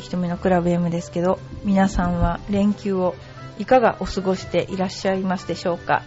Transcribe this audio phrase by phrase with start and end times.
[0.00, 3.14] はい、バーディーひとみのクラブ M ですけど、皆さんは連休を
[3.58, 6.02] いかがお過ごしていらっしゃいますでしょうか？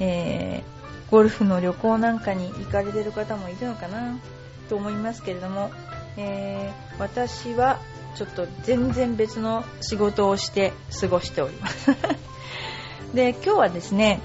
[0.00, 4.18] えー、ゴルフの旅行なんかに行かれてる方もいるのかな？
[4.68, 5.70] と思いますけれども、
[6.16, 7.80] えー、私は
[8.16, 11.90] ちょっと全然別の仕事をして過ごしております
[13.12, 14.20] で今日はですね、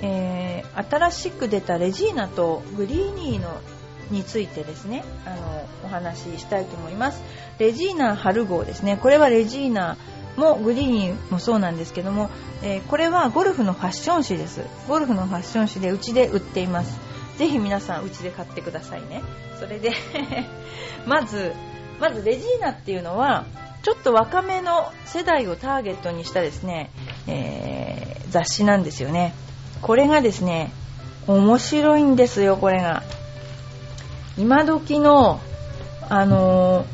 [0.00, 3.60] えー、新しく出たレジーナとグリーニーの
[4.10, 7.22] についてですねあのお話ししたいと思います。
[7.58, 8.96] レジーナ春号ですね。
[8.96, 9.96] これはレジーナ
[10.36, 12.30] もグリーニーもそうなんですけども、
[12.62, 14.62] えー、これはゴルフのファッション誌です。
[14.86, 16.98] ゴルフのファッション誌でうちで売っています。
[17.38, 19.22] ぜひ皆さんうちで買ってくださいね。
[19.58, 19.92] それで
[21.06, 21.52] まず
[22.00, 23.46] まずレジーナっていうのは
[23.82, 26.90] ちょっと若めの世代をターゲットにしたですね、
[27.26, 29.34] えー、雑誌なんですよね。
[29.82, 30.72] これがですね
[31.26, 33.02] 面白いんですよこれが。
[34.38, 35.40] 今時の
[36.10, 36.86] あの、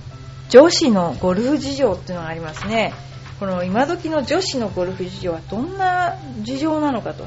[0.48, 2.92] 女子のゴルフ事情っていうのがありますね。
[3.38, 7.24] この今時の女子のゴルフ事情はどんな事情なのかと。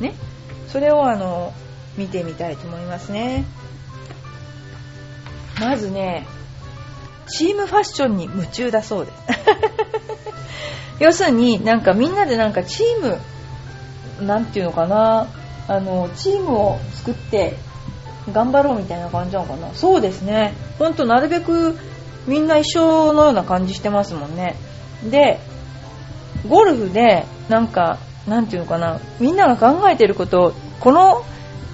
[0.00, 0.14] ね。
[0.68, 1.52] それをあの
[1.96, 3.44] 見てみたいと思いますね。
[5.60, 6.26] まずね
[7.28, 9.12] チームファッションに夢中だそうで。
[9.12, 9.16] す
[11.00, 13.00] 要するになんかみんなでなんかチー
[14.20, 15.28] ムなんていうのかな。
[15.66, 17.56] あのチームを作って
[18.32, 19.74] 頑張ろうみたいな感じなのかな？
[19.74, 20.54] そうですね。
[20.78, 21.76] ほんとなるべく
[22.26, 24.56] みんな一緒のような感じしてますもんね。
[25.10, 25.40] で
[26.48, 29.00] ゴルフでなんかなんていうのかな？
[29.20, 31.24] みんなが考えてることこの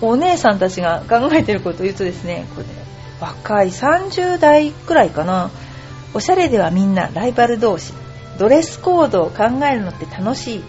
[0.01, 2.67] お姉さんたちが考えてることを言うとですねこれ
[3.21, 5.51] 若い30代くらいかな？
[6.15, 7.93] おしゃれではみんなライバル同士
[8.39, 10.65] ドレスコードを考えるのって楽しい。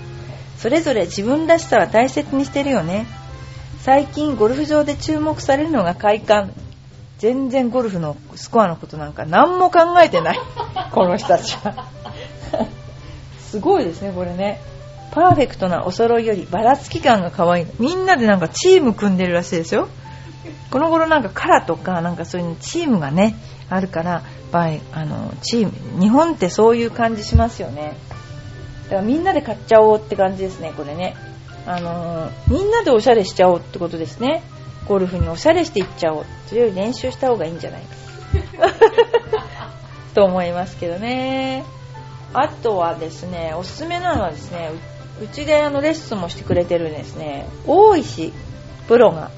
[0.58, 3.08] それぞれ自分らしさは大切にしてるよね。
[3.84, 6.54] 最近ゴルフ場で注目されるのが快感。
[7.18, 10.40] 全然ゴルフのスコアのことなんか何も考えてない。
[10.94, 11.88] この人たちは。
[13.40, 14.62] すごいですねこれね。
[15.12, 17.66] パーフェクトなお揃いよりばらつき感が可愛い。
[17.80, 19.88] みんなでなんかチーム組んでるらしいですよ。
[20.70, 23.36] この頃なんかカラーとかなんかそういうチームがね
[23.70, 24.22] あるから
[24.52, 27.98] あのチーム日本ってそういう感じしますよね。
[28.86, 31.16] だからみんなで買っちゃおうって感じですねこれね
[31.66, 34.44] あのみんなでおしゃれしちゃおうってことですね。
[34.88, 37.96] ゴルフにおしゃれしていっちゃおうそれより練習した方がいいんじゃないか。
[40.16, 41.64] と思いますけどね。
[42.34, 44.70] あとはですねおすすめなのはですね
[45.22, 48.34] うちであのレッスンもしてくれてるんですね大石
[48.88, 49.32] プロが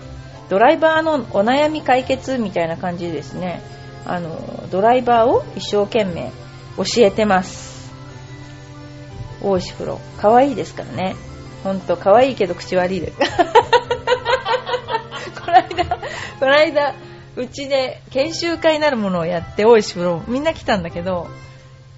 [0.49, 3.61] ドライバーのお悩み解決みたいな感じでですね
[4.05, 6.31] あのドライバーを一生懸命
[6.77, 7.91] 教えてます。
[9.41, 11.15] 大石プロ可愛いですからね。
[11.63, 13.11] ほんと可愛いけど口悪いで。
[13.11, 13.17] す
[15.39, 15.85] この間
[16.39, 16.93] この間
[17.35, 21.27] うちで研修会なるものをやって大石プロみんな来たんだけど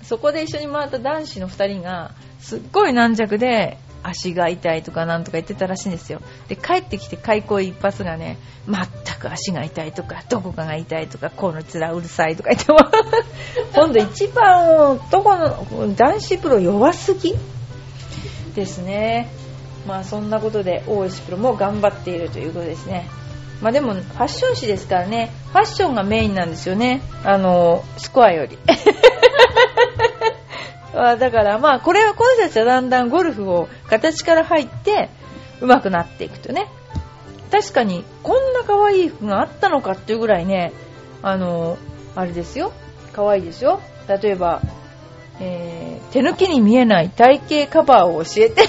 [0.03, 6.21] そこで一緒に回った男子の2人がすっごい軟弱で足が痛いとかなんとか言ってたらしいんですよ。
[6.47, 8.37] で帰ってきて開口一発がね
[8.67, 12.77] 全く足が痛いとかどこかが痛いとかこの面うるさいとか言っても
[13.73, 17.33] 今度一番男の男子プロ弱すぎ？
[18.53, 19.27] ですね。
[19.87, 23.07] まあそんなことで大石プロも頑張っているということですね。
[23.61, 25.31] まあでもファッション誌ですからね。
[25.51, 27.01] ファッションがメインなんですよね。
[27.23, 28.57] あのスコアより。
[30.93, 35.09] だからまあこれはこの人たちはだんだんゴルフを形から入って
[35.59, 36.67] 上手くなっていくとね。
[37.51, 40.73] 確かにこんな可愛い服があったのかっていうぐらいね
[41.21, 41.77] あの
[42.15, 42.71] あれですよ。
[43.13, 43.81] 可愛いですよ。
[44.07, 44.61] 例えば、
[45.39, 48.63] えー、手抜きに見えない体型カバーを教えて。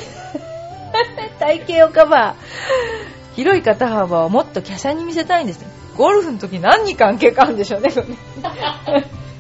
[1.39, 3.37] 体型をカバー。
[3.37, 5.65] 広い肩幅をもっと華奢に見せたいんです。
[5.97, 7.91] ゴルフの時何に関係があるんでしょうね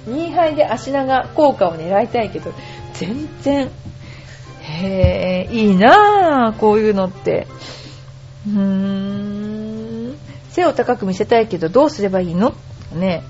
[0.08, 2.52] 2杯 で足長効果を狙いたいけど
[2.94, 3.70] 全然
[4.62, 7.46] へえいいなぁこういうのって。
[8.46, 10.16] うーん。
[10.50, 12.54] 背を高く見せたいけどどうすればいいの？
[12.94, 13.22] ね。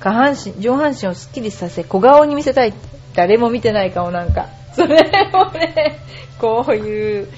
[0.00, 2.74] 下半身上半身をすっきりさせ小顔に見せたい。
[3.14, 4.46] 誰も見てない顔なんか。
[4.74, 4.96] それ
[5.32, 5.98] もね
[6.38, 7.28] こういう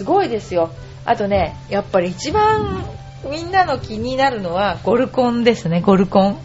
[0.00, 0.70] すごいですよ。
[1.04, 2.86] あとねやっぱり一番
[3.30, 6.38] みんなの気になるのはゴルコンですねゴルコン。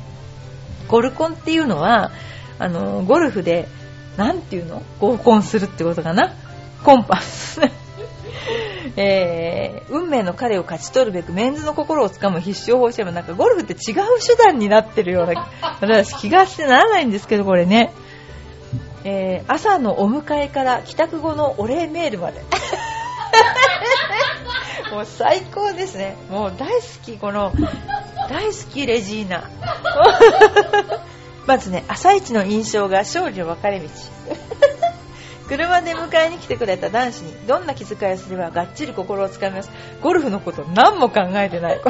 [0.90, 2.12] ゴルコンっていうのは
[2.60, 3.70] あのゴルフで
[4.18, 4.84] 何ていうの？
[5.00, 6.34] 合コンするってことかな？
[6.84, 7.62] コンパス。
[8.98, 15.48] えー、運命の彼を勝ち取るべくメンズの心をつかむ必勝法してもなんかゴルフって違う手段になってるような
[15.80, 17.94] 私気がしてならないんですけどこれね、
[19.06, 22.42] えー、朝のお迎えから帰宅後のお礼メールまで。
[24.92, 26.16] もう最高ですね。
[26.30, 27.54] もう大好きこの
[28.30, 29.50] 大好きレジーナ。
[31.48, 33.88] まずね朝一の印象が勝利の分かれ道。
[35.48, 39.70] 車で迎えに来てくれた男子にどんな気遣いをすればがっちり心をつかみます？
[40.02, 41.82] ゴルフのこと何も考えてない。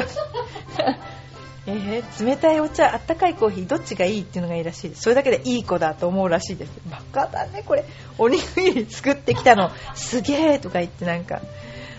[1.68, 5.02] えー、冷たいお茶あったかいコーヒーどっちがいいっていうのがいいらしいです。
[5.02, 6.70] それだけでいい子だと思うらしいです。
[6.88, 7.84] バカだねこれ。
[8.18, 9.72] おにぎり作ってきたの。
[9.96, 11.40] すげえとか言ってなんか。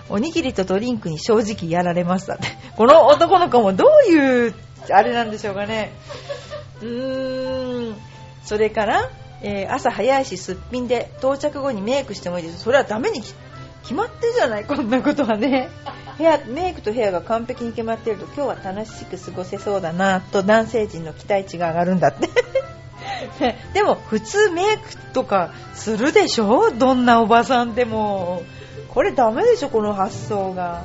[0.10, 2.48] おにぎりとドリンクに正直やられましたって。
[2.78, 4.54] この男の子もどういう
[4.92, 5.92] あれなんでしょうかね。
[6.82, 7.96] うーん。
[8.44, 9.10] それから
[9.44, 12.64] えー、朝早いしすっぴんで到着後にメイクしてもいいです。
[12.64, 14.66] それはダメに決まってるじゃない？
[14.66, 15.70] こんなことはね。
[16.18, 22.30] ヘアメイクとヘアが完璧に決まってると今日は楽しく過ごせそうだなと男性陣の期待値が上がるんだって。
[23.74, 26.72] でも普通メイクとかするでしょ？
[26.72, 28.42] どんなおばさんでも。
[28.98, 30.84] これダメでしょこの発想が。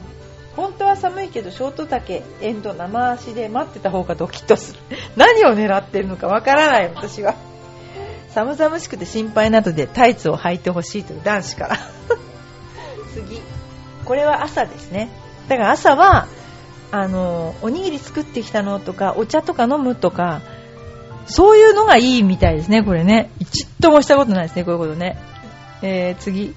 [0.55, 4.81] 本当は寒いけどショート丈エンド生足で待ってた方がドキッとする。
[5.17, 7.35] 何を狙ってるのかわからない私は。
[8.29, 11.79] 寒々しくて心配などでタイツを履いてほしいという男子から。
[13.15, 13.41] 次。
[14.05, 15.09] これは朝ですね。
[15.49, 16.27] だから朝は
[16.91, 20.43] あのおにぎり作ってきたのとかお茶とか飲むとか
[21.25, 23.31] そういうのがいいみたいですねこれね。
[23.51, 25.17] ちっともしたことないですねこういうことね、
[25.81, 26.55] えー、次。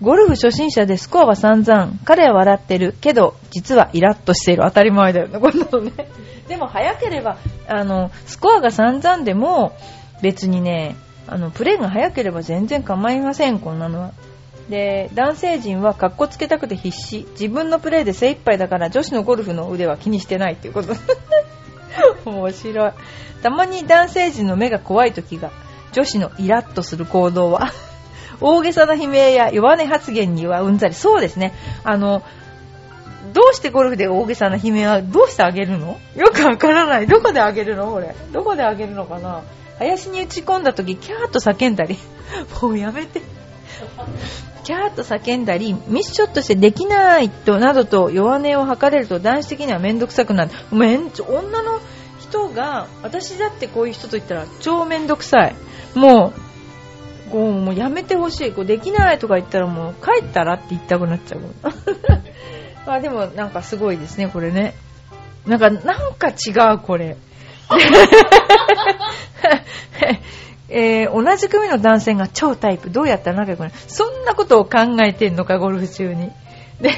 [0.00, 5.92] ゴルフ初心者でスコアは散々彼は笑ってるけど実はイラッとしている当たり前だよねこんなのね
[6.46, 9.72] でも早ければあのスコアが散々でも
[10.22, 10.96] 別にね、
[11.26, 14.12] あの、プレーが早ければ全然構いません、こんなのは。
[14.68, 17.26] で、男性陣は格好つけたくて必死。
[17.32, 20.94] 自分のプレーで精一杯だから女子のゴルフの腕は気にしてないっていうこと。
[22.26, 22.92] 面白い。
[23.42, 25.50] たまに男性陣の目が怖い時が、
[25.92, 27.72] 女子のイラッとする行動は、
[28.40, 30.94] 大げさな悲鳴や弱音発言にはうんざり。
[30.94, 31.52] そうですね。
[31.84, 32.22] あの、
[33.32, 35.98] どうしてゴルフで大げさな悲鳴はどうしてあげるの？
[36.16, 37.06] よくわからない。
[37.06, 37.90] どこであげるの？
[37.92, 38.14] これ。
[38.32, 39.42] どこであげるのかな？
[39.78, 41.96] 林に打ち込んだ時キャーッと叫んだり
[42.60, 43.22] もうやめて
[44.64, 51.80] キャーッと叫んだりミスショットしてできないとなどと弱音を吐かれると男子的には面倒くさくなるめん女の
[52.18, 55.54] 人が私だってこういう人と言ったら超面倒くさい
[55.94, 56.47] もう
[57.30, 58.52] こうもうやめてほしい。
[58.52, 61.40] こうできないとか言ったらもう帰ったらって言いたくなっちゃう。
[62.86, 64.74] まあでもなんかすごいですねこれね。
[65.46, 67.16] なんかなんか違うこれ。
[70.70, 72.90] えー、同じ組の男性が超タイプ。
[72.90, 73.72] どうやったら仲良くなる？
[73.86, 76.30] そんなことを考えてんのかゴルフ中に。
[76.80, 76.90] で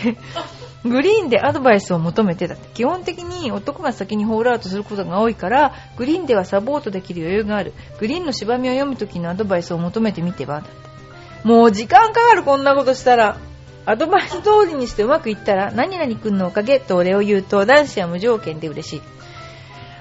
[0.85, 7.75] グリーンでアドバイスを求めてだって基本的に男が先にホールアウトすることが多いからグリーンではサポートできる余裕がある。
[7.99, 13.39] グリーンの芝みを読む時のアドバイスを求めてみてはだってもう時間かかるこんなことしたら。
[13.87, 19.03] アドバイス通りにしてうまくいったら何々君のおかげと俺を言うと男子は無条件で嬉しい。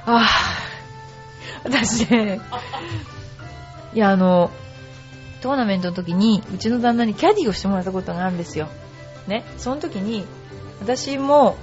[0.06, 0.28] ああ
[1.64, 2.42] 私ね。
[3.94, 4.52] いやあの
[5.42, 8.68] トーナメントの時にうちの旦那にキャディをしてもらったことがあるんですよ。
[9.28, 9.46] ね。
[9.58, 10.26] その時に
[10.82, 11.58] 私も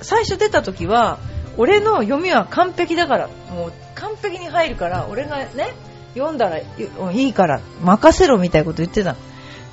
[0.00, 1.18] 最初出た時は
[1.56, 5.74] 俺の読みは完璧だからもう完璧に入るから俺がね
[6.14, 6.64] 読んだらい
[7.12, 9.16] いから任せろみたいなこと言ってた。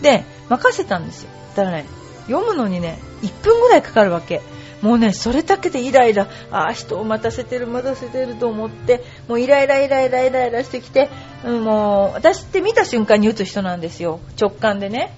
[0.02, 1.30] で任せたんですよ。
[1.56, 1.86] たらね
[2.28, 4.42] 読むのにね1分ぐらいかかるわけ。
[4.82, 11.10] もうねそれだけでイライラああ人を待たせてる待たせてると思ってもうイライライライライライラしてきて、
[11.44, 14.20] うん、もう私って見た瞬間に打つ人なんですよ。
[14.40, 15.14] 直感でね。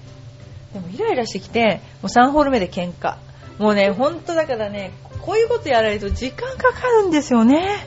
[0.72, 3.16] でもイライラしてきてもう3ホール目で喧嘩。
[3.60, 7.86] もうね本当だからねこういうことやられると時間かかるんですよね。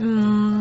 [0.00, 0.06] うー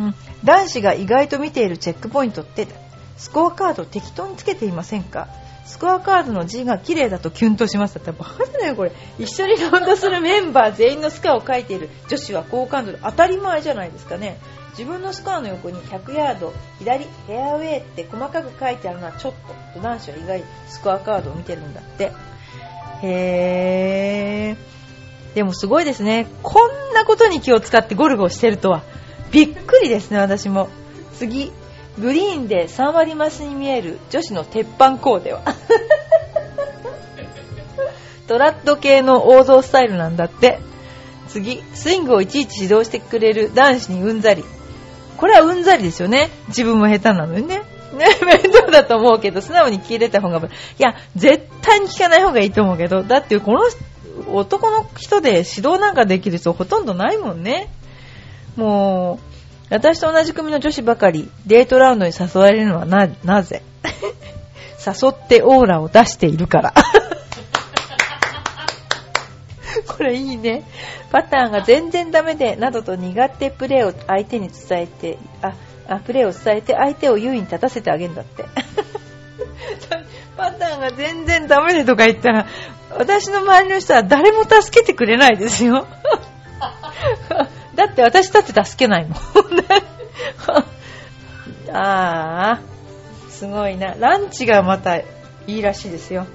[0.09, 0.15] ん。
[0.43, 2.67] 男子が意外と見ているチェックポイントって
[3.15, 5.29] スコアカード適当につけていませんか？
[5.65, 7.95] スコアカードの字が綺麗だとキュンとします。
[7.95, 8.91] だってバカだよこれ。
[9.19, 11.89] 一緒にラウンドするメンバー全員のスコアを書いている。
[12.09, 14.37] 女子は好感度で当たり前じゃないですかね。
[14.71, 19.33] 自分のスコアの横に100ヤード左フェアウェイって細かく書いてあるのはちょっ
[19.73, 19.79] と。
[19.79, 22.11] 男子は意外スコアカードを見てるんだって。
[23.03, 25.35] へー。
[25.35, 26.27] でもすごいですね。
[26.41, 28.83] こんなことに気を使ってゴルフをしてるとは。
[29.31, 30.69] びっくりですね私も。
[31.15, 31.51] 次。
[31.99, 35.41] グリーンで3割増しに見える女子の鉄板コーデは。
[38.27, 40.59] トラッド系の王道スタイルなんだって。
[41.27, 41.63] 次。
[41.73, 44.45] スイングをいちいち指導してくれる男子にうんざり。
[45.17, 46.29] これはうんざりですよね。
[46.47, 50.41] 自分も下手なのにねね、 面倒だと思うけど、素直に聞いてた方が、い
[50.79, 53.61] や、絶対に聞かない方がいいと思うけど、だってこの
[54.31, 57.69] 男の人で指導なんかできる人ほとんどないもんね。
[58.55, 63.63] もう、私と同じ組の女子ばかりデートラウンドに誘われるのはな、なぜ？
[64.85, 66.73] 誘ってオーラを出しているから。
[69.87, 70.63] これいいね。
[71.11, 75.53] パターンが全然ダメで、などと苦手プレーを相手に伝えて、あ、
[75.87, 78.45] あプレーを伝えて相手を優位に立たせてあげるんだって。
[80.37, 82.45] パターンが全然ダメでとか言ったら、
[82.97, 85.87] 私の周りの人は誰も助けてくれないですよ。
[87.75, 89.17] だって私だって助けないもん。
[91.75, 92.59] ああ、
[93.29, 93.95] すごいな。
[93.97, 95.05] ランチがまたい
[95.47, 96.25] いらしいですよ。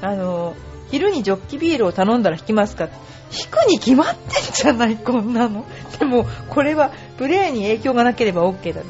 [0.00, 0.54] あの、
[0.90, 2.88] 昼にジョッキビールを頼んだら引きますか？
[3.32, 5.64] 引くに決まってんじゃない こんなの。
[5.98, 8.82] でも、これはプレーに影響がなければ OK だ。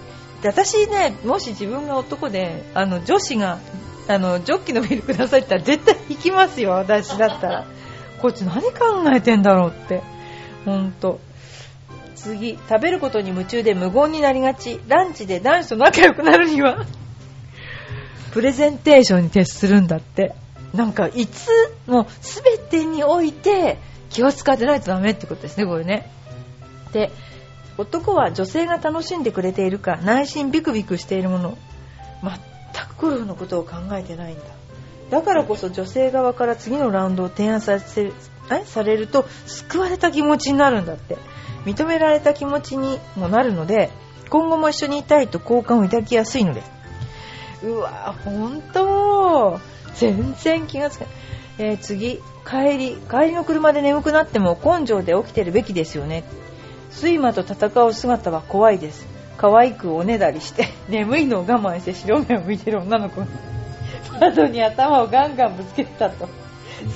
[0.43, 3.59] で私ね、もし自分が男で、あの、女子が、
[4.09, 7.67] あの、ジョッキのビールくださいって言ったら絶対引きますよ、私だったら。
[8.21, 8.71] こいつ何考
[9.15, 10.03] えてんだろうって。
[10.65, 11.21] ほんと。
[12.15, 14.81] 次、食べることに夢中で無言になりがち。
[14.89, 16.85] ランチで男子と仲良くなるには
[18.33, 20.35] プレゼンテーションに徹するんだって。
[20.75, 21.49] なんか、いつ
[21.87, 23.79] も全てにおいて
[24.11, 26.11] 気を使ってないとダメってことですね、これね。
[26.93, 27.11] で、
[27.79, 31.59] 男は女性が楽しんでくれているか、内心ビクビクしているもの、
[32.23, 34.43] 全くゴルフのことを考えてないんだ。
[35.11, 38.13] だからこそ女性側から次のラウンドを提案させ
[38.65, 41.17] されると救われた気持ちになるんだって。
[41.65, 43.91] 認められた気持ちにもなるので、
[44.31, 46.71] 今後も一緒にいたいと好感を抱きやすいのです。
[47.63, 49.61] うわ本当
[49.95, 51.15] 全然気がつかない。
[51.59, 52.97] えー、次、帰り。
[53.11, 56.25] 帰りの車で眠くなっても根性で起きてるべきですよね。
[56.95, 59.07] 睡魔と戦う姿は怖いです。
[59.37, 63.23] 可愛くおねだりして、 眠いのを我慢して白目を見てる女の子。
[64.21, 66.29] 窓に頭をガンガンぶつけたと。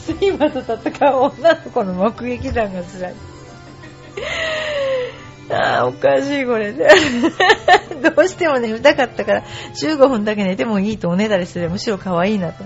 [0.09, 3.15] 睡魔と戦う女の子の目撃談が辛い。
[5.51, 6.89] ああ、おかしいこれね。
[8.03, 9.43] どうしても眠たかったから
[9.75, 12.65] 15分だけ寝てもいいとおねだりすればむしろ可愛いなと。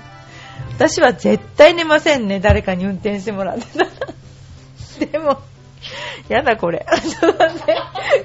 [0.75, 3.87] 私は絶対寝ませんね、誰かに運転してもらってた。
[5.07, 5.41] でも、
[6.29, 6.87] やだこれ。
[7.03, 7.77] ちょっと待って、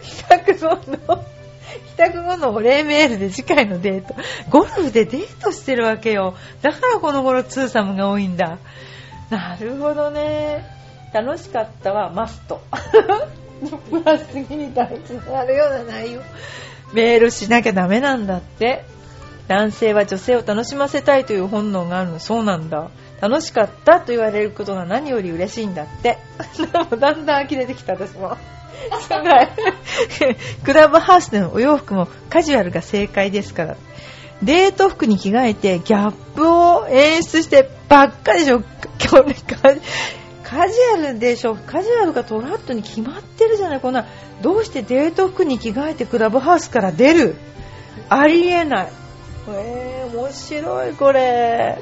[0.01, 0.67] 帰宅後
[1.07, 4.15] の、帰宅後のお礼メールで次回のデート。
[4.49, 6.35] ゴルフでデートしてるわけよ。
[6.61, 8.57] だからこの頃ツーサムが多いんだ。
[9.29, 10.63] なるほどね。
[11.13, 12.61] 楽しかったはマスト。
[13.89, 16.21] プラス次に大事になるような内容。
[16.93, 18.85] メールしなきゃダメなんだって。
[19.47, 22.19] 男性は女性を楽しませたいという本能があるの。
[22.19, 22.89] そうなんだ。
[23.21, 26.17] 楽しかったと言われることが何より嬉しいんだって。
[26.99, 28.37] だんだん呆れてきた私も。
[29.01, 30.35] すごい。
[30.63, 33.75] クラブハウスでのお洋服もカジュアルが正解ですから。
[34.41, 38.61] デート服に着替えてギャップを演出してばっかりでしょ。
[38.99, 39.43] 今日
[40.43, 41.55] カジュアルでしょ。
[41.55, 43.79] カジュアルがトラットに決まってるじゃない。
[43.79, 44.05] こんな、
[44.41, 47.35] どうしてデート服に着替えてクラブハウスから出る？
[48.09, 48.91] ありえない。
[49.49, 51.77] えー、面白いこれ。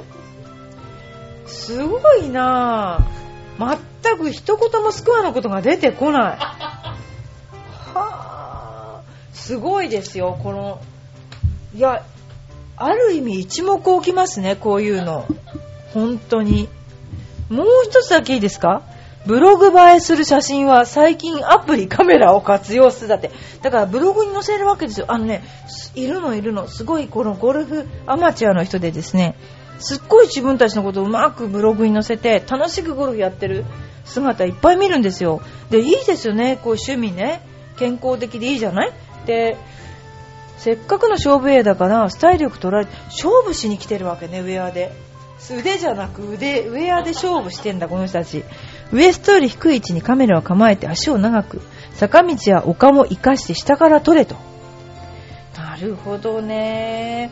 [1.46, 3.78] すごいなぁ。
[4.04, 6.38] 全く一言もスコアのことが出てこない。
[7.94, 9.36] はぁ。
[9.36, 10.82] すごいですよ、この。
[11.76, 12.04] いや、
[12.78, 15.28] ある意味一目置きますね、こういうの。
[15.94, 16.68] 本当に。
[17.50, 18.82] もう一つだけいいですか？
[19.26, 23.32] ブログ映えする写真は最近アプリカメラを活用するだって。
[23.62, 25.06] だからブログに載せるわけですよ。
[25.10, 25.44] あのね、
[25.94, 26.68] いるのいるの。
[26.68, 29.36] すごいこのゴルフアマチュアの人でですね、
[29.80, 33.66] すっごい自分たちのことをうまくブログに載せて楽しくゴルフやってる
[34.06, 35.42] 姿いっぱい見るんですよ。
[35.70, 36.56] で、いいですよね。
[36.56, 37.42] こう趣味ね。
[37.78, 38.92] 健康的でいいじゃない？
[39.26, 39.56] で、
[40.58, 44.92] せっかくの勝負絵だからスタイルよく捉えて勝負しに来てるわけね、ウェアで。
[45.50, 48.44] 腕じゃなく腕、ウェアで勝負してんだ、この人たち。
[48.92, 51.62] ウエストより低い位置にカメラを構えて足を長く、
[51.94, 54.36] 坂道や丘も生かして下から撮れと。
[55.58, 57.32] なるほどね。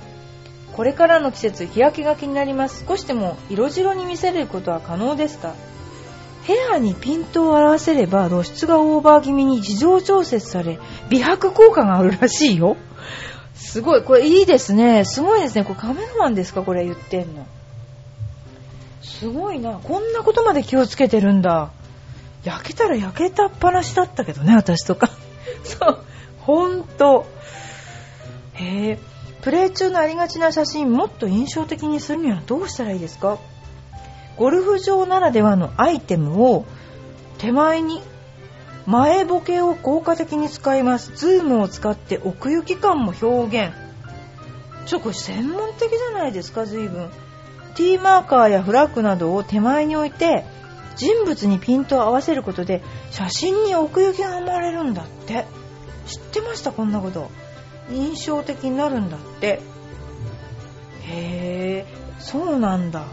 [0.74, 2.86] これからの季節、日焼けが気になります。
[2.88, 5.54] 少しでも色白に見せることは可能ですか？
[6.44, 12.78] ヘアにピントを合わせれば露出がオーバー気味に自動調節され、美白効果があるらしいよ。
[13.54, 14.04] すごい。
[14.04, 15.06] これいいですね。
[15.06, 15.64] すごいですね。
[15.64, 16.64] これカメラマンですか？
[16.64, 17.46] これ言ってんの。
[19.10, 19.80] すごいな。
[19.84, 21.72] こんなことまで気をつけてるんだ。
[22.44, 25.10] 焼けたら焼けたっぱなしだったけどね、私とか。
[25.64, 26.00] そう。
[26.40, 27.26] ほんと。
[28.54, 29.00] へえ。
[29.42, 33.38] プレイ中のありがちな写真もっと印象的にするにはどうしたらいいですか？
[34.38, 36.66] ゴルフ場ならではのアイテムを
[37.38, 38.02] 手前に
[38.86, 41.12] 前ボケを効果的に使います。
[41.16, 43.74] ズームを使って奥行き感も表現。
[44.86, 47.10] ちょ、これ専門的じゃないですか、随分。
[47.80, 50.44] T マーカーやフラッグなどを手前に置いて
[50.98, 55.46] 人物にピントを合わせることで写真に奥行きが生まれるんだって。
[56.06, 57.32] 知ってましたこんなこと。
[57.90, 59.62] 印象的になるんだって。
[61.04, 61.86] へえ
[62.20, 63.06] そうなんだ。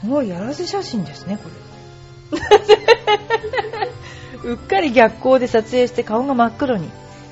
[0.00, 1.50] すごいやらせ写真ですねこ
[2.30, 2.38] れ。
[4.52, 6.88] うっかり逆光で撮影して顔が真っ黒に。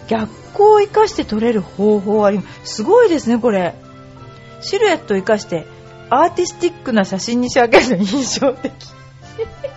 [0.09, 3.76] 逆光を生かして撮れる方法ありすごいですね、これ。
[4.61, 5.75] シルエットを生かして
[6.08, 8.72] アーティスティックな写真に仕上げるの印象的。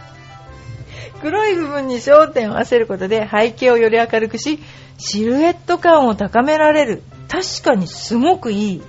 [1.22, 4.60] 黒い部分に焦点を合わせることで背景をより明るくし、
[4.98, 7.04] シルエット感を高められる。
[7.28, 8.82] 確かにすごくいい。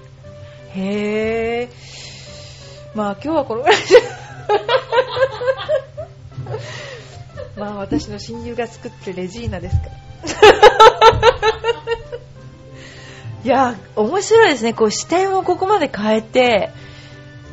[0.75, 1.91] へー。
[2.95, 3.85] まあ今日はこのぐらいで。
[7.61, 9.91] まあ私の親友が作ってレジーナですから。
[13.45, 14.75] いや、面白いですね。
[14.75, 16.71] こう視点をここまで変えて、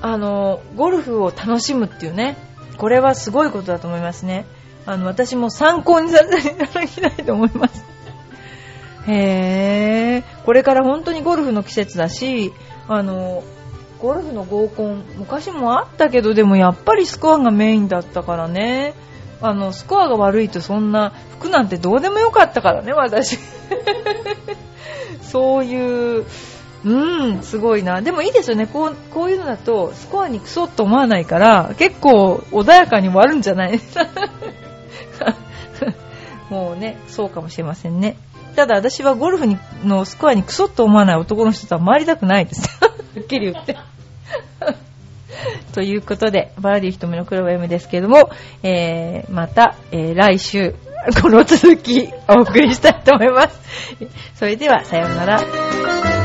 [0.02, 2.38] あの、ゴルフを楽しむっていうね。
[2.78, 4.46] これはすごいことだと思いますね。
[4.86, 7.84] あの、私も参考にさせていただきたいと思います。
[9.08, 10.44] へー。
[10.46, 12.54] これから本当にゴルフの季節だし、
[12.88, 13.44] あの、
[14.00, 18.94] ゴルフの合コン、昔もあったけど、でもやっぱりスコアがメインだったからね。
[19.42, 23.38] あの、スコアが悪いとそんな服なんてどうでもよかったからね、私。
[25.22, 26.26] そういう、
[26.88, 28.02] うん、すごいな。
[28.02, 28.66] でもいいですよね。
[28.66, 33.80] こう、こういうのだと、スコアにクソと思わないから、結構穏やかに終わるんじゃない？
[36.50, 38.16] もうね、そうかもしれませんね。
[38.56, 42.80] ただ私はゴルフにのスコアにクソッと思わない男の人とは回りたくないです。
[42.82, 42.88] は
[43.20, 43.76] っきり言って。
[45.76, 48.30] ということで、バーディー瞳のクロー M ですけれども、
[48.64, 50.74] えー、また、えー、来週、
[51.22, 53.60] この続きお送りしたいと思います。
[54.36, 56.17] それでは、さようなら。